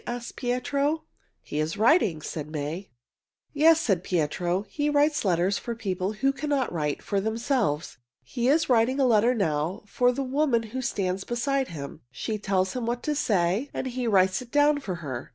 asked 0.07 0.35
Pietro. 0.35 1.03
"He 1.43 1.59
is 1.59 1.77
writing," 1.77 2.23
said 2.23 2.49
May. 2.49 2.89
"Yes," 3.53 3.79
said 3.79 4.03
Pietro. 4.03 4.63
"He 4.63 4.89
writes 4.89 5.23
letters 5.23 5.59
for 5.59 5.75
people 5.75 6.13
who 6.13 6.33
cannot 6.33 6.73
write 6.73 7.03
for 7.03 7.21
themselves. 7.21 7.99
He 8.23 8.47
is 8.47 8.67
writing 8.67 8.99
a 8.99 9.05
letter 9.05 9.35
now 9.35 9.83
for 9.85 10.11
the 10.11 10.23
woman 10.23 10.63
who 10.73 10.81
stands 10.81 11.23
beside 11.23 11.67
him. 11.67 12.01
She 12.09 12.39
tells 12.39 12.73
him 12.73 12.87
what 12.87 13.05
she 13.05 13.11
wants 13.11 13.19
to 13.19 13.25
say 13.27 13.69
and 13.75 13.85
he 13.85 14.07
writes 14.07 14.41
it 14.41 14.49
down 14.49 14.79
for 14.79 14.95
her. 15.05 15.29